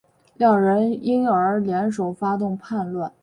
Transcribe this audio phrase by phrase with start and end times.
[0.33, 3.13] 两人因而联手发动叛乱。